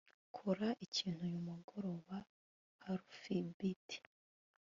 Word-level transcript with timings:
Kora 0.37 0.67
ikintu 0.85 1.19
uyu 1.27 1.39
mugoroba 1.47 2.15
halfbt 2.83 3.89